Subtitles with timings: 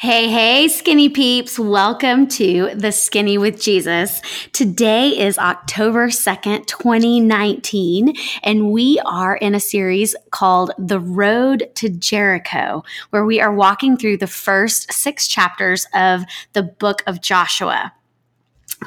[0.00, 1.58] Hey, hey, skinny peeps.
[1.58, 4.22] Welcome to the Skinny with Jesus.
[4.52, 8.14] Today is October 2nd, 2019,
[8.44, 13.96] and we are in a series called The Road to Jericho, where we are walking
[13.96, 16.22] through the first six chapters of
[16.52, 17.92] the book of Joshua.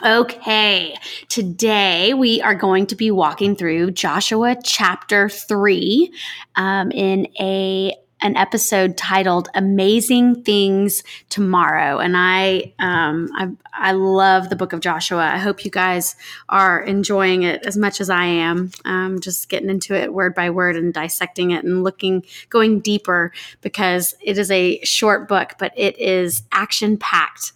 [0.05, 0.95] Okay,
[1.27, 6.09] today we are going to be walking through Joshua chapter 3
[6.55, 14.49] um, in a an episode titled "Amazing Things Tomorrow," and I, um, I, I love
[14.49, 15.23] the Book of Joshua.
[15.23, 16.15] I hope you guys
[16.49, 18.71] are enjoying it as much as I am.
[18.85, 23.31] Um, just getting into it word by word and dissecting it and looking, going deeper
[23.61, 27.53] because it is a short book, but it is action packed.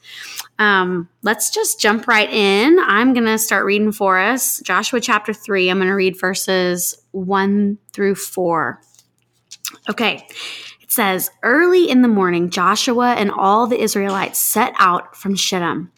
[0.58, 2.80] Um, let's just jump right in.
[2.80, 5.70] I'm going to start reading for us Joshua chapter 3.
[5.70, 8.80] I'm going to read verses 1 through 4.
[9.89, 10.27] Okay.
[10.85, 15.91] It says, Early in the morning, Joshua and all the Israelites set out from Shittim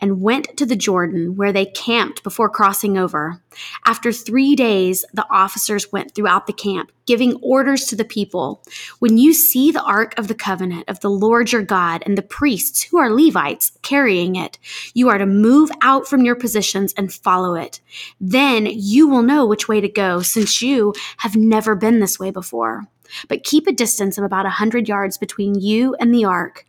[0.00, 3.42] and went to the Jordan, where they camped before crossing over.
[3.84, 8.62] After three days, the officers went throughout the camp, giving orders to the people
[8.98, 12.22] When you see the ark of the covenant of the Lord your God and the
[12.22, 14.58] priests, who are Levites, carrying it,
[14.94, 17.80] you are to move out from your positions and follow it.
[18.18, 22.30] Then you will know which way to go, since you have never been this way
[22.30, 22.84] before
[23.28, 26.66] but keep a distance of about a 100 yards between you and the ark.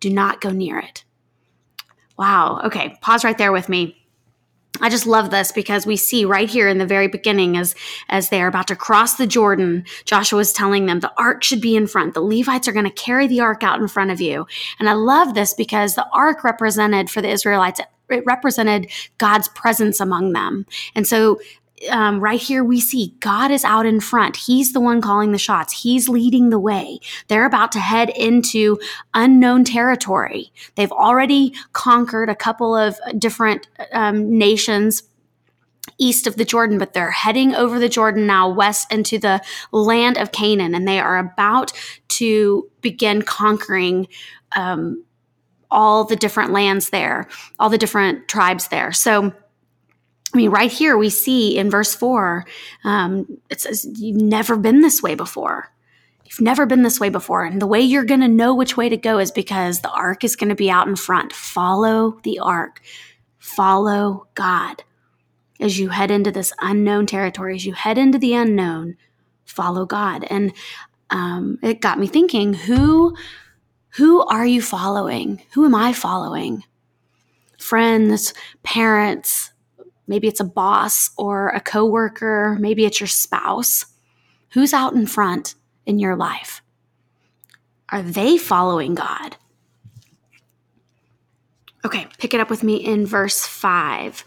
[0.00, 1.04] Do not go near it.
[2.16, 2.60] Wow.
[2.64, 3.94] Okay, pause right there with me.
[4.80, 7.74] I just love this because we see right here in the very beginning as
[8.08, 11.60] as they are about to cross the Jordan, Joshua is telling them the ark should
[11.60, 12.14] be in front.
[12.14, 14.46] The Levites are going to carry the ark out in front of you.
[14.78, 17.80] And I love this because the ark represented for the Israelites
[18.10, 20.64] it represented God's presence among them.
[20.94, 21.40] And so
[21.90, 24.36] um, right here we see God is out in front.
[24.36, 25.82] He's the one calling the shots.
[25.82, 27.00] He's leading the way.
[27.28, 28.78] They're about to head into
[29.14, 30.52] unknown territory.
[30.74, 35.02] They've already conquered a couple of different um, nations
[35.98, 39.40] east of the Jordan, but they're heading over the Jordan now west into the
[39.72, 41.72] land of Canaan, and they are about
[42.08, 44.06] to begin conquering
[44.56, 45.04] um,
[45.70, 47.26] all the different lands there,
[47.58, 48.92] all the different tribes there.
[48.92, 49.32] So
[50.32, 52.44] I mean, right here we see in verse four,
[52.84, 55.72] um, it says, You've never been this way before.
[56.24, 57.44] You've never been this way before.
[57.44, 60.24] And the way you're going to know which way to go is because the ark
[60.24, 61.32] is going to be out in front.
[61.32, 62.82] Follow the ark,
[63.38, 64.84] follow God.
[65.60, 68.96] As you head into this unknown territory, as you head into the unknown,
[69.44, 70.24] follow God.
[70.30, 70.52] And
[71.10, 73.16] um, it got me thinking who
[73.92, 76.62] who are you following who am i following
[77.58, 79.52] friends parents
[80.08, 82.56] Maybe it's a boss or a coworker.
[82.58, 83.86] Maybe it's your spouse.
[84.50, 85.54] Who's out in front
[85.86, 86.62] in your life?
[87.90, 89.36] Are they following God?
[91.84, 94.24] Okay, pick it up with me in verse 5.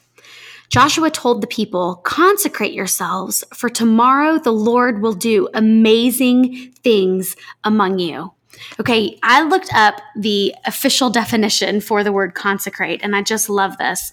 [0.70, 8.00] Joshua told the people, Consecrate yourselves, for tomorrow the Lord will do amazing things among
[8.00, 8.32] you.
[8.80, 13.78] Okay, I looked up the official definition for the word consecrate, and I just love
[13.78, 14.12] this.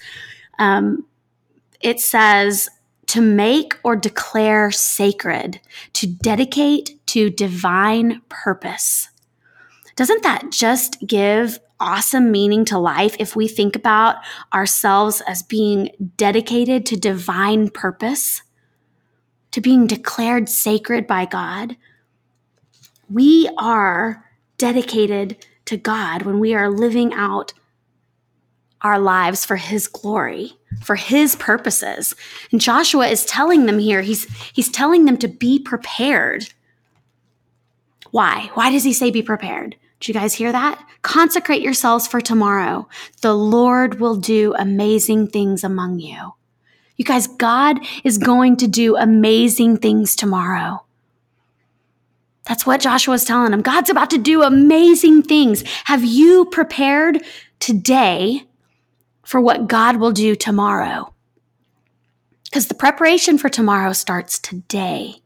[0.58, 1.06] Um,
[1.80, 2.68] it says
[3.06, 5.60] to make or declare sacred,
[5.94, 9.08] to dedicate to divine purpose.
[9.96, 14.16] Doesn't that just give awesome meaning to life if we think about
[14.52, 18.42] ourselves as being dedicated to divine purpose,
[19.52, 21.76] to being declared sacred by God?
[23.08, 24.24] We are
[24.58, 27.54] dedicated to God when we are living out
[28.82, 32.14] our lives for his glory, for his purposes.
[32.52, 36.48] And Joshua is telling them here, he's he's telling them to be prepared.
[38.10, 38.50] Why?
[38.54, 39.76] Why does he say be prepared?
[40.00, 40.82] Did you guys hear that?
[41.02, 42.88] Consecrate yourselves for tomorrow.
[43.20, 46.34] The Lord will do amazing things among you.
[46.96, 50.84] You guys, God is going to do amazing things tomorrow.
[52.44, 53.62] That's what Joshua is telling them.
[53.62, 55.62] God's about to do amazing things.
[55.84, 57.22] Have you prepared
[57.60, 58.47] today
[59.28, 61.12] for what God will do tomorrow.
[62.44, 65.16] Because the preparation for tomorrow starts today.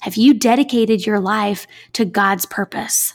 [0.00, 3.12] Have you dedicated your life to God's purpose?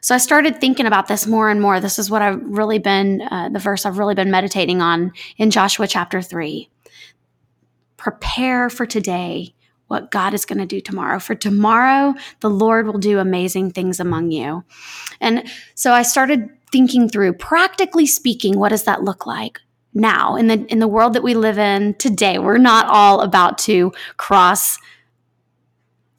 [0.00, 1.78] So I started thinking about this more and more.
[1.78, 5.52] This is what I've really been, uh, the verse I've really been meditating on in
[5.52, 6.68] Joshua chapter 3.
[7.98, 9.54] Prepare for today
[9.90, 11.18] what God is going to do tomorrow.
[11.18, 14.64] For tomorrow, the Lord will do amazing things among you.
[15.20, 19.60] And so I started thinking through practically speaking what does that look like
[19.92, 23.58] now in the in the world that we live in today we're not all about
[23.58, 24.78] to cross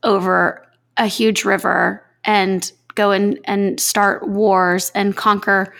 [0.03, 5.73] over a huge river and go and, and start wars and conquer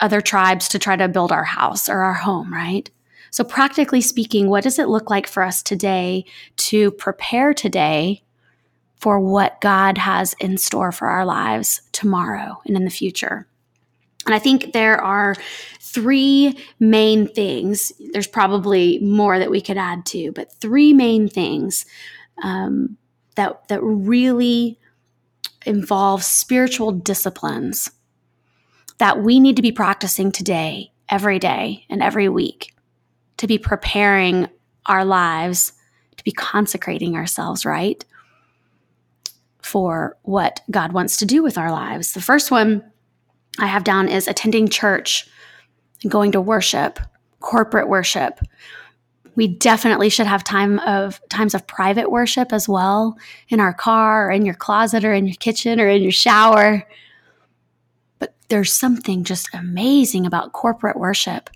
[0.00, 2.90] other tribes to try to build our house or our home, right?
[3.30, 6.24] So, practically speaking, what does it look like for us today
[6.56, 8.22] to prepare today
[8.96, 13.46] for what God has in store for our lives tomorrow and in the future?
[14.26, 15.36] And I think there are
[15.80, 17.92] three main things.
[18.12, 21.86] There's probably more that we could add to, but three main things
[22.42, 22.96] um,
[23.36, 24.78] that that really
[25.66, 27.90] involve spiritual disciplines
[28.98, 32.72] that we need to be practicing today, every day, and every week
[33.38, 34.48] to be preparing
[34.86, 35.72] our lives,
[36.16, 38.04] to be consecrating ourselves, right?
[39.62, 42.12] For what God wants to do with our lives.
[42.12, 42.82] The first one
[43.58, 45.28] I have down is attending church,
[46.02, 47.00] and going to worship,
[47.40, 48.40] corporate worship.
[49.34, 53.16] We definitely should have time of times of private worship as well
[53.48, 56.84] in our car or in your closet or in your kitchen or in your shower.
[58.18, 61.50] But there's something just amazing about corporate worship.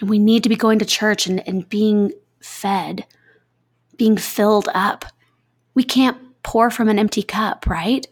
[0.00, 3.04] And we need to be going to church and, and being fed,
[3.96, 5.04] being filled up.
[5.74, 8.06] We can't pour from an empty cup, right?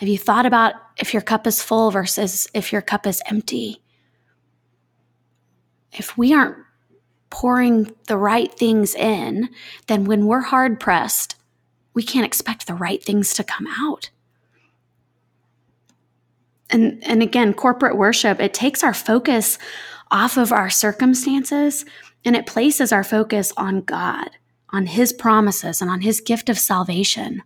[0.00, 3.80] Have you thought about if your cup is full versus if your cup is empty?
[5.92, 6.56] If we aren't
[7.30, 9.48] pouring the right things in,
[9.86, 11.36] then when we're hard pressed,
[11.94, 14.10] we can't expect the right things to come out.
[16.70, 19.58] And, and again, corporate worship, it takes our focus
[20.14, 21.84] off of our circumstances
[22.24, 24.30] and it places our focus on God,
[24.70, 27.42] on His promises, and on His gift of salvation.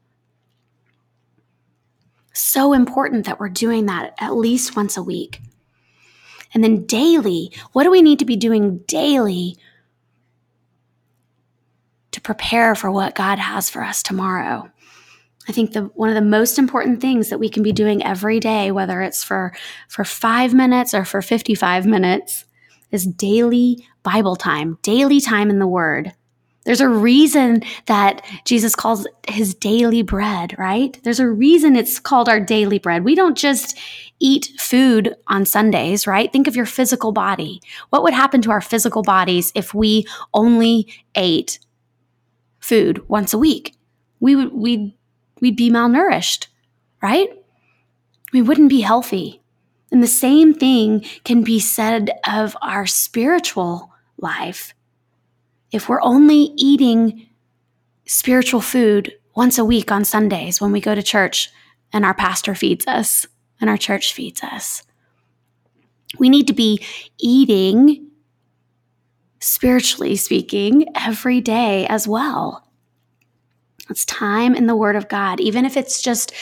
[2.35, 5.41] So important that we're doing that at least once a week.
[6.53, 9.57] And then daily, what do we need to be doing daily
[12.13, 14.71] to prepare for what God has for us tomorrow?
[15.49, 18.41] I think the one of the most important things that we can be doing every
[18.41, 19.55] day, whether it's for
[19.89, 22.45] for 5 minutes or for 55 minutes,
[22.91, 26.13] is daily Bible time, daily time in the word.
[26.65, 31.01] There's a reason that Jesus calls his daily bread, right?
[31.03, 33.05] There's a reason it's called our daily bread.
[33.05, 33.79] We don't just
[34.21, 36.31] eat food on Sundays, right?
[36.31, 37.63] Think of your physical body.
[37.89, 41.59] What would happen to our physical bodies if we only ate
[42.59, 43.75] food once a week?
[44.21, 44.93] We would we'd
[45.41, 46.49] we'd be malnourished,
[47.03, 47.31] right?
[48.35, 49.41] We wouldn't be healthy.
[49.91, 54.75] And the same thing can be said of our spiritual life.
[55.73, 57.27] If we're only eating
[58.07, 61.51] spiritual food once a week on Sundays when we go to church
[61.93, 63.27] and our pastor feeds us
[63.61, 64.83] and our church feeds us,
[66.19, 66.85] we need to be
[67.19, 68.09] eating,
[69.41, 72.67] spiritually speaking, every day as well.
[73.91, 76.35] It's time in the Word of God, even if it's just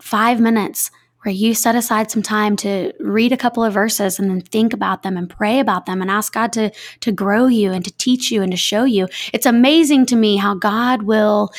[0.00, 0.90] five minutes
[1.26, 4.72] where you set aside some time to read a couple of verses and then think
[4.72, 6.70] about them and pray about them and ask God to,
[7.00, 9.08] to grow you and to teach you and to show you.
[9.32, 11.50] It's amazing to me how God will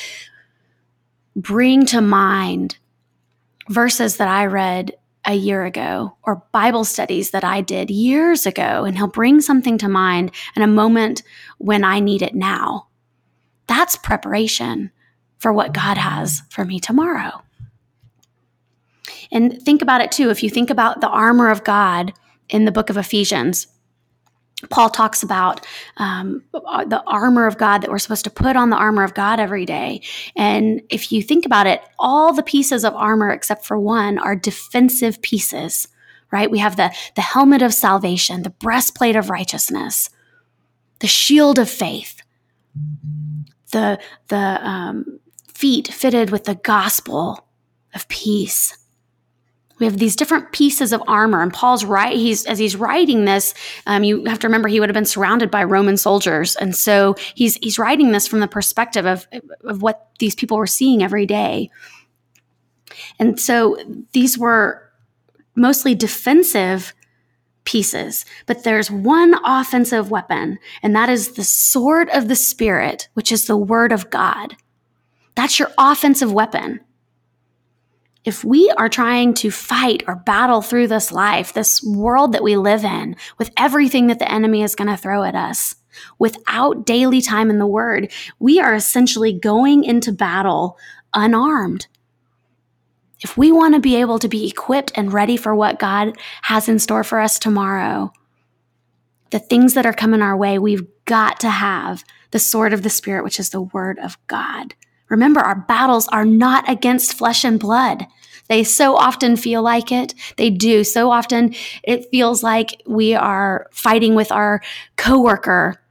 [1.35, 2.77] bring to mind
[3.67, 4.93] verses that I read
[5.25, 9.77] a year ago or Bible studies that I did years ago, and He'll bring something
[9.79, 11.23] to mind in a moment
[11.57, 12.87] when I need it now.
[13.67, 14.91] That's preparation
[15.39, 17.41] for what God has for me tomorrow.
[19.31, 20.29] And think about it too.
[20.29, 22.13] If you think about the armor of God
[22.49, 23.67] in the book of Ephesians,
[24.71, 25.65] Paul talks about
[25.97, 29.39] um, the armor of God that we're supposed to put on the armor of God
[29.39, 30.01] every day.
[30.35, 34.35] And if you think about it, all the pieces of armor except for one are
[34.35, 35.87] defensive pieces,
[36.31, 36.49] right?
[36.49, 40.09] We have the, the helmet of salvation, the breastplate of righteousness,
[40.99, 42.23] the shield of faith,
[43.71, 45.19] the, the um,
[45.53, 47.47] feet fitted with the gospel
[47.93, 48.75] of peace
[49.79, 53.53] we have these different pieces of armor and paul's right he's as he's writing this
[53.85, 57.15] um, you have to remember he would have been surrounded by roman soldiers and so
[57.35, 59.27] he's he's writing this from the perspective of
[59.63, 61.69] of what these people were seeing every day.
[63.19, 63.77] And so
[64.13, 64.83] these were
[65.55, 66.93] mostly defensive
[67.65, 73.29] pieces but there's one offensive weapon and that is the sword of the spirit which
[73.29, 74.55] is the word of god.
[75.35, 76.79] That's your offensive weapon
[78.27, 82.57] if we are trying to fight or battle through this life, this world that we
[82.57, 85.75] live in, with everything that the enemy is going to throw at us,
[86.19, 90.77] without daily time in the Word, we are essentially going into battle
[91.13, 91.87] unarmed.
[93.21, 96.67] If we want to be able to be equipped and ready for what God has
[96.67, 98.11] in store for us tomorrow,
[99.29, 102.89] the things that are coming our way, we've got to have the sword of the
[102.89, 104.75] Spirit, which is the Word of God
[105.09, 108.05] Remember, our battles are not against flesh and blood.
[108.49, 110.13] They so often feel like it.
[110.37, 110.83] They do.
[110.83, 114.61] So often it feels like we are fighting with our
[114.95, 115.81] coworker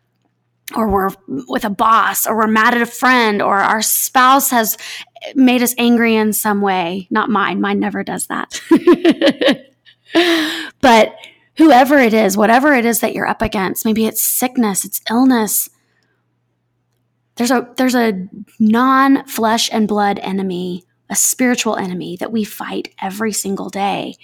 [0.75, 4.77] or we're with a boss or we're mad at a friend or our spouse has
[5.35, 7.07] made us angry in some way.
[7.11, 7.61] Not mine.
[7.61, 8.61] Mine never does that.
[10.81, 11.15] but
[11.57, 15.69] whoever it is, whatever it is that you're up against, maybe it's sickness, it's illness.
[17.37, 18.28] There's a there's a
[18.59, 24.16] non-flesh and blood enemy, a spiritual enemy that we fight every single day.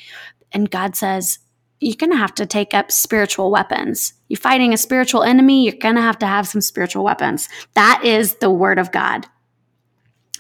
[0.53, 1.39] And God says,
[1.83, 4.15] you're going to have to take up spiritual weapons.
[4.29, 7.49] You're fighting a spiritual enemy, you're going to have to have some spiritual weapons.
[7.75, 9.27] That is the word of God.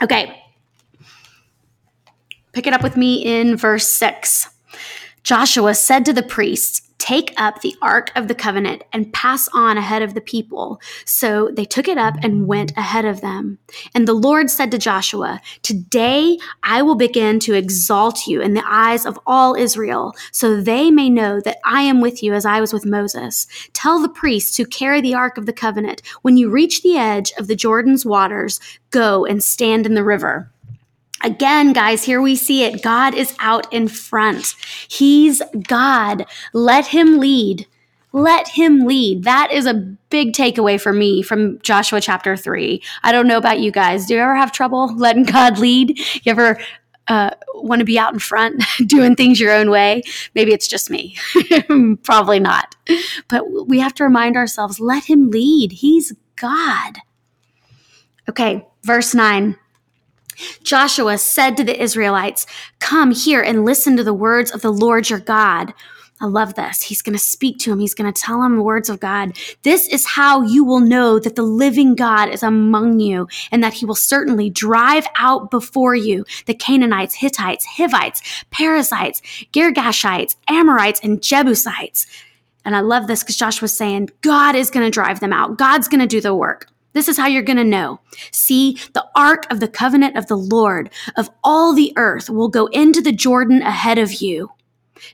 [0.02, 0.38] Okay.
[2.52, 4.48] Pick it up with me in verse 6.
[5.22, 9.76] Joshua said to the priests, Take up the Ark of the Covenant and pass on
[9.76, 10.80] ahead of the people.
[11.04, 13.58] So they took it up and went ahead of them.
[13.92, 18.62] And the Lord said to Joshua, Today I will begin to exalt you in the
[18.64, 22.60] eyes of all Israel, so they may know that I am with you as I
[22.60, 23.48] was with Moses.
[23.72, 27.32] Tell the priests who carry the Ark of the Covenant, when you reach the edge
[27.36, 30.51] of the Jordan's waters, go and stand in the river.
[31.22, 32.82] Again, guys, here we see it.
[32.82, 34.54] God is out in front.
[34.88, 36.26] He's God.
[36.52, 37.66] Let him lead.
[38.12, 39.24] Let him lead.
[39.24, 42.82] That is a big takeaway for me from Joshua chapter 3.
[43.02, 44.06] I don't know about you guys.
[44.06, 45.98] Do you ever have trouble letting God lead?
[45.98, 46.60] You ever
[47.08, 50.02] uh, want to be out in front doing things your own way?
[50.34, 51.16] Maybe it's just me.
[52.02, 52.74] Probably not.
[53.28, 55.72] But we have to remind ourselves let him lead.
[55.72, 56.98] He's God.
[58.28, 59.56] Okay, verse 9.
[60.62, 62.46] Joshua said to the Israelites,
[62.78, 65.74] Come here and listen to the words of the Lord your God.
[66.22, 66.82] I love this.
[66.82, 67.80] He's going to speak to him.
[67.80, 69.36] He's going to tell him the words of God.
[69.64, 73.74] This is how you will know that the living God is among you and that
[73.74, 79.20] he will certainly drive out before you the Canaanites, Hittites, Hivites, Perizzites,
[79.52, 82.06] Girgashites, Amorites, and Jebusites.
[82.64, 85.58] And I love this because Joshua's saying, God is going to drive them out.
[85.58, 86.71] God's going to do the work.
[86.92, 88.00] This is how you're going to know.
[88.30, 92.66] See, the ark of the covenant of the Lord of all the earth will go
[92.66, 94.50] into the Jordan ahead of you.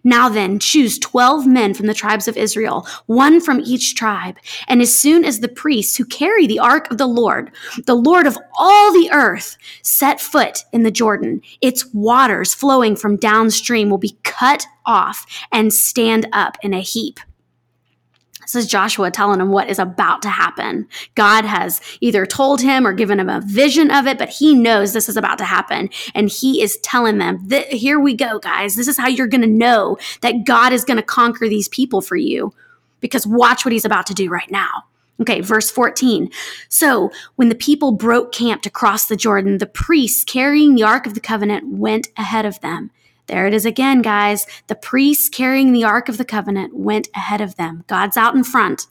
[0.05, 4.37] Now then, choose 12 men from the tribes of Israel, one from each tribe.
[4.67, 7.51] And as soon as the priests who carry the ark of the Lord,
[7.87, 13.17] the Lord of all the earth, set foot in the Jordan, its waters flowing from
[13.17, 17.21] downstream will be cut off and stand up in a heap.
[18.49, 20.89] This is Joshua telling him what is about to happen.
[21.15, 24.95] God has either told him or given him a vision of it, but he knows
[24.95, 25.91] this is about to happen.
[26.15, 28.75] And he is telling them, here we go, guys.
[28.75, 32.01] This is how you're going to know that God is going to conquer these people
[32.01, 32.55] for you.
[33.01, 34.85] Because watch what he's about to do right now.
[35.21, 36.31] Okay, verse 14.
[36.71, 41.07] So when the people broke camp to cross the Jordan, the priests carrying the Ark
[41.07, 42.93] of the Covenant went ahead of them.
[43.29, 44.47] There it is again, guys.
[44.67, 47.85] The priests carrying the Ark of the Covenant went ahead of them.
[47.87, 48.87] God's out in front.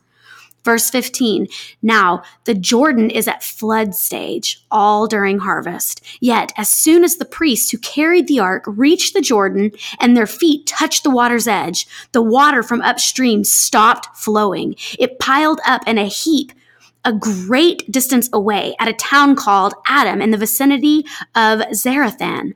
[0.63, 1.47] Verse 15.
[1.81, 6.05] Now, the Jordan is at flood stage, all during harvest.
[6.19, 10.27] Yet, as soon as the priests who carried the ark reached the Jordan and their
[10.27, 14.75] feet touched the water's edge, the water from upstream stopped flowing.
[14.99, 16.51] It piled up in a heap
[17.05, 22.51] a great distance away at a town called Adam in the vicinity of Zarethan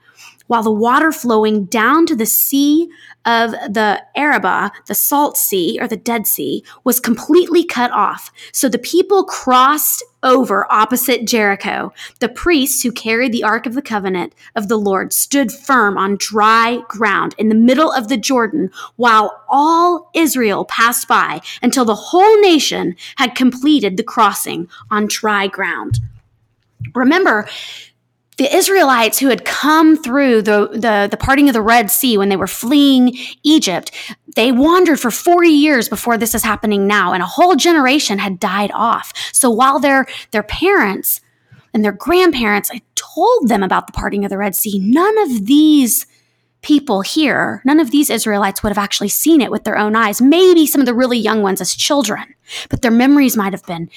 [0.52, 2.90] while the water flowing down to the sea
[3.24, 8.34] of the Arabah, the Salt Sea or the Dead Sea, was completely cut off.
[8.52, 11.94] So the people crossed over opposite Jericho.
[12.20, 16.18] The priests who carried the Ark of the Covenant of the Lord stood firm on
[16.18, 21.96] dry ground in the middle of the Jordan while all Israel passed by until the
[21.96, 26.02] whole nation had completed the crossing on dry ground.
[26.94, 27.48] Remember,
[28.42, 32.30] the Israelites who had come through the, the, the, parting of the Red Sea when
[32.30, 33.92] they were fleeing Egypt,
[34.36, 38.40] they wandered for 40 years before this is happening now, and a whole generation had
[38.40, 39.14] died off.
[39.32, 41.22] So while their, their parents
[41.72, 45.46] and their grandparents had told them about the parting of the Red Sea, none of
[45.46, 46.08] these
[46.62, 50.22] people here, none of these Israelites would have actually seen it with their own eyes.
[50.22, 52.36] Maybe some of the really young ones as children,
[52.70, 53.90] but their memories might have been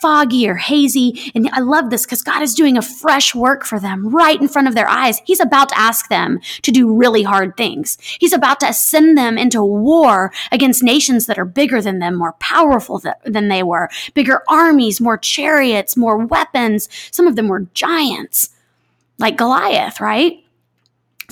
[0.00, 1.32] foggy or hazy.
[1.34, 4.46] And I love this because God is doing a fresh work for them right in
[4.46, 5.20] front of their eyes.
[5.24, 7.98] He's about to ask them to do really hard things.
[8.20, 12.34] He's about to send them into war against nations that are bigger than them, more
[12.34, 16.88] powerful th- than they were, bigger armies, more chariots, more weapons.
[17.10, 18.50] Some of them were giants,
[19.18, 20.43] like Goliath, right?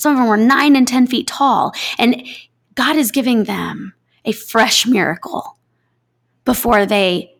[0.03, 1.73] Some of them were nine and 10 feet tall.
[1.99, 2.27] And
[2.75, 3.95] God is giving them
[4.25, 5.59] a fresh miracle
[6.45, 7.37] before they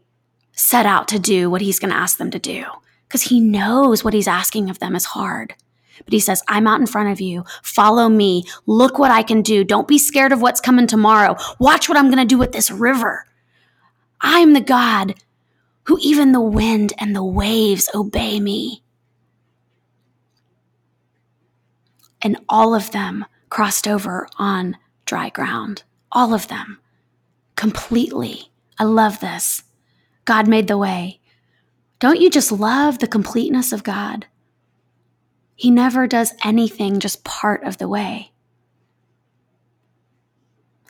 [0.53, 2.65] set out to do what He's going to ask them to do.
[3.09, 5.55] because he knows what he's asking of them is hard.
[6.05, 7.45] But he says, I'm out in front of you.
[7.63, 8.45] Follow me.
[8.65, 9.65] Look what I can do.
[9.65, 11.37] Don't be scared of what's coming tomorrow.
[11.59, 13.27] Watch what I'm going to do with this river.
[14.23, 15.15] I'm the God
[15.85, 18.83] who even the wind and the waves obey me.
[22.23, 25.83] And all of them crossed over on dry ground.
[26.11, 26.79] All of them.
[27.57, 28.51] Completely.
[28.79, 29.65] I love this.
[30.25, 31.21] God made the way.
[31.99, 34.27] Don't you just love the completeness of God?
[35.55, 38.33] He never does anything just part of the way.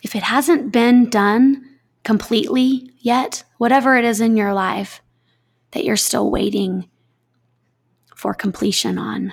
[0.02, 5.02] If it hasn't been done completely yet, whatever it is in your life
[5.72, 6.88] that you're still waiting
[8.14, 9.32] for completion on,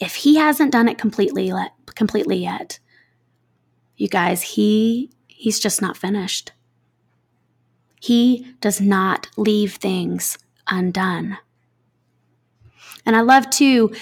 [0.00, 1.52] if he hasn't done it completely
[1.94, 2.78] completely yet,
[3.96, 6.52] you guys, he he's just not finished.
[8.00, 11.36] He does not leave things undone.
[13.04, 13.94] And I love too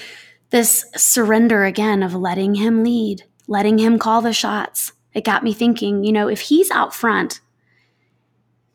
[0.50, 4.92] this surrender again of letting him lead, letting him call the shots.
[5.12, 7.40] It got me thinking, you know, if he's out front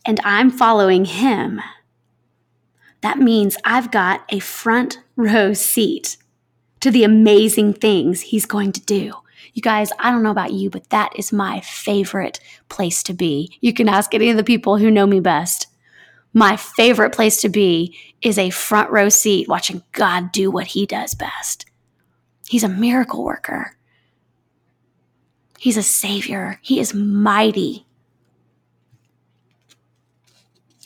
[0.06, 1.62] and I'm following him,
[3.01, 6.18] that means I've got a front row seat
[6.83, 9.13] to the amazing things he's going to do.
[9.53, 13.57] You guys, I don't know about you, but that is my favorite place to be.
[13.61, 15.67] You can ask any of the people who know me best
[16.33, 20.85] my favorite place to be is a front row seat watching God do what he
[20.85, 21.65] does best.
[22.47, 23.77] He's a miracle worker.
[25.59, 26.59] He's a savior.
[26.61, 27.85] He is mighty.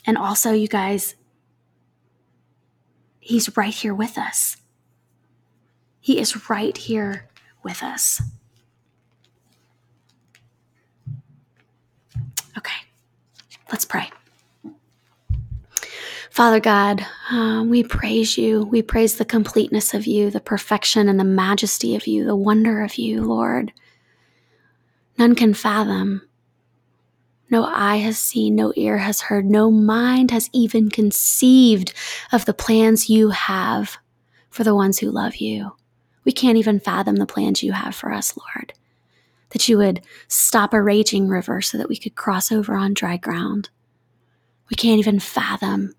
[0.06, 1.14] And also, you guys,
[3.18, 4.56] he's right here with us.
[6.08, 7.28] He is right here
[7.62, 8.22] with us.
[12.56, 12.80] Okay,
[13.70, 14.10] let's pray.
[16.30, 18.62] Father God, um, we praise you.
[18.62, 22.82] We praise the completeness of you, the perfection and the majesty of you, the wonder
[22.82, 23.70] of you, Lord.
[25.18, 26.26] None can fathom.
[27.50, 31.92] No eye has seen, no ear has heard, no mind has even conceived
[32.32, 33.98] of the plans you have
[34.48, 35.72] for the ones who love you.
[36.24, 38.72] We can't even fathom the plans you have for us, Lord.
[39.50, 43.16] That you would stop a raging river so that we could cross over on dry
[43.16, 43.70] ground.
[44.70, 45.94] We can't even fathom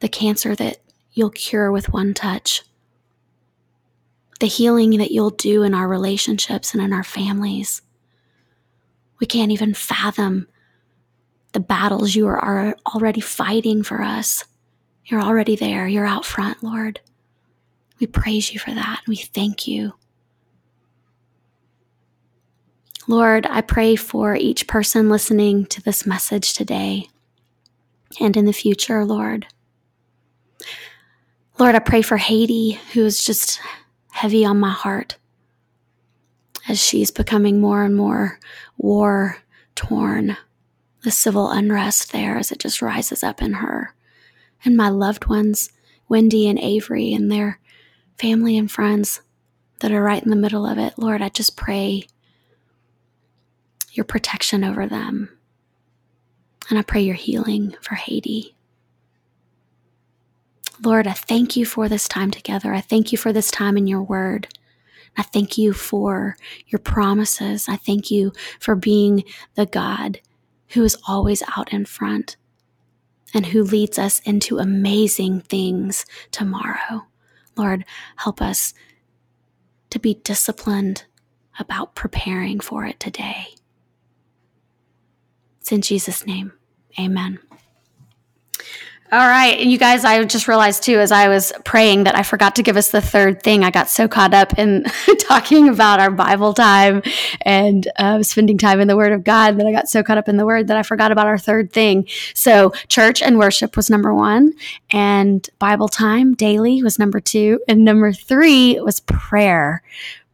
[0.00, 0.78] the cancer that
[1.12, 2.62] you'll cure with one touch,
[4.40, 7.82] the healing that you'll do in our relationships and in our families.
[9.20, 10.48] We can't even fathom
[11.52, 14.44] the battles you are already fighting for us.
[15.04, 15.86] You're already there.
[15.86, 17.00] You're out front, Lord.
[18.02, 19.02] We praise you for that.
[19.06, 19.92] We thank you.
[23.06, 27.06] Lord, I pray for each person listening to this message today
[28.18, 29.46] and in the future, Lord.
[31.60, 33.60] Lord, I pray for Haiti, who is just
[34.10, 35.16] heavy on my heart
[36.68, 38.40] as she's becoming more and more
[38.78, 39.36] war
[39.76, 40.36] torn.
[41.04, 43.94] The civil unrest there as it just rises up in her.
[44.64, 45.70] And my loved ones,
[46.08, 47.60] Wendy and Avery, and their
[48.18, 49.20] family and friends
[49.80, 50.98] that are right in the middle of it.
[50.98, 52.06] Lord, I just pray
[53.92, 55.28] your protection over them.
[56.70, 58.54] And I pray your healing for Haiti.
[60.82, 62.72] Lord, I thank you for this time together.
[62.72, 64.48] I thank you for this time in your word.
[65.16, 66.36] I thank you for
[66.68, 67.68] your promises.
[67.68, 70.20] I thank you for being the God
[70.68, 72.36] who is always out in front
[73.34, 77.06] and who leads us into amazing things tomorrow.
[77.56, 77.84] Lord,
[78.16, 78.74] help us
[79.90, 81.04] to be disciplined
[81.58, 83.48] about preparing for it today.
[85.60, 86.52] It's in Jesus' name.
[86.98, 87.38] Amen.
[89.12, 89.58] All right.
[89.58, 92.62] And you guys, I just realized too, as I was praying, that I forgot to
[92.62, 93.62] give us the third thing.
[93.62, 94.84] I got so caught up in
[95.18, 97.02] talking about our Bible time
[97.42, 100.30] and uh, spending time in the Word of God that I got so caught up
[100.30, 102.06] in the Word that I forgot about our third thing.
[102.32, 104.54] So, church and worship was number one,
[104.90, 109.82] and Bible time daily was number two, and number three was prayer.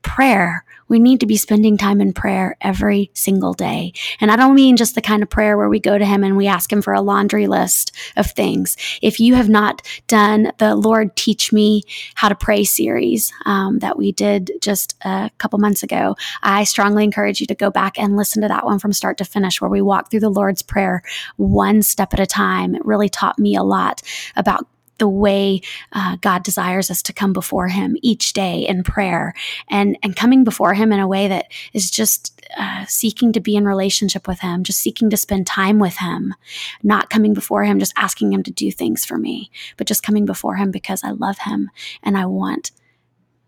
[0.02, 3.92] Prayer we need to be spending time in prayer every single day.
[4.20, 6.36] And I don't mean just the kind of prayer where we go to Him and
[6.36, 8.76] we ask Him for a laundry list of things.
[9.02, 11.82] If you have not done the Lord Teach Me
[12.14, 17.04] How to Pray series um, that we did just a couple months ago, I strongly
[17.04, 19.70] encourage you to go back and listen to that one from start to finish, where
[19.70, 21.02] we walk through the Lord's Prayer
[21.36, 22.74] one step at a time.
[22.74, 24.02] It really taught me a lot
[24.36, 24.66] about
[24.98, 25.60] the way
[25.92, 29.34] uh, God desires us to come before Him each day in prayer
[29.68, 33.56] and, and coming before Him in a way that is just uh, seeking to be
[33.56, 36.34] in relationship with Him, just seeking to spend time with Him,
[36.82, 40.24] not coming before Him, just asking Him to do things for me, but just coming
[40.24, 41.70] before Him because I love Him
[42.02, 42.70] and I want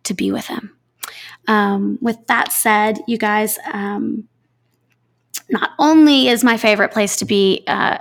[0.05, 0.77] to be with Him.
[1.49, 4.29] Um, with that said, you guys, um,
[5.49, 7.99] not only is my favorite place to be uh,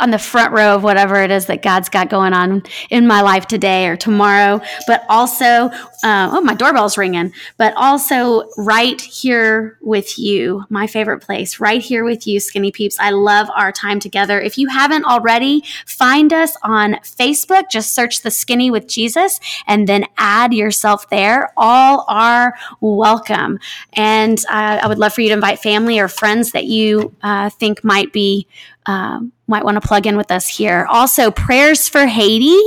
[0.00, 3.20] on the front row of whatever it is that God's got going on in my
[3.20, 5.70] life today or tomorrow, but also,
[6.02, 11.80] uh, oh, my doorbell's ringing, but also right here with you, my favorite place, right
[11.80, 12.98] here with you, Skinny Peeps.
[12.98, 14.40] I love our time together.
[14.40, 17.70] If you haven't already, find us on Facebook.
[17.70, 21.52] Just search the Skinny with Jesus and then add yourself there.
[21.56, 23.60] All are welcome.
[23.92, 27.50] And uh, I would love for you to invite family or friends that you uh,
[27.50, 28.48] think might be
[28.86, 30.86] um, might want to plug in with us here.
[30.88, 32.58] Also, prayers for Haiti.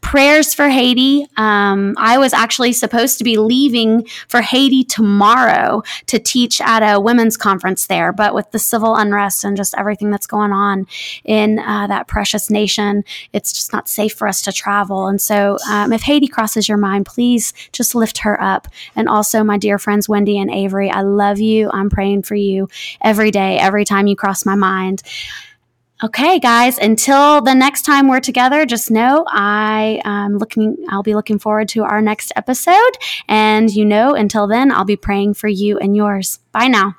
[0.00, 1.26] Prayers for Haiti.
[1.38, 7.00] Um, I was actually supposed to be leaving for Haiti tomorrow to teach at a
[7.00, 10.86] women's conference there, but with the civil unrest and just everything that's going on
[11.24, 15.06] in uh, that precious nation, it's just not safe for us to travel.
[15.06, 18.68] And so, um, if Haiti crosses your mind, please just lift her up.
[18.94, 21.70] And also, my dear friends Wendy and Avery, I love you.
[21.72, 22.68] I'm praying for you
[23.00, 25.02] every day, every time you cross my mind.
[26.02, 31.14] Okay, guys, until the next time we're together, just know I am looking I'll be
[31.14, 32.92] looking forward to our next episode
[33.28, 36.40] and you know until then I'll be praying for you and yours.
[36.50, 36.96] Bye now.